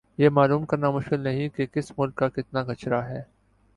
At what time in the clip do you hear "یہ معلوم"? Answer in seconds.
0.17-0.65